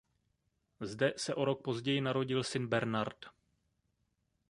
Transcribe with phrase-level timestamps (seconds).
[0.79, 3.25] Zde se o rok později narodil syn Bernard.